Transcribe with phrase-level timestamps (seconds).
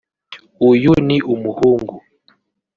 [0.69, 1.95] uyu ni umuhungu